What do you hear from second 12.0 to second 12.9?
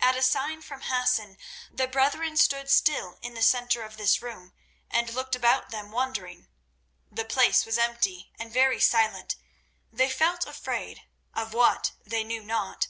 they knew not.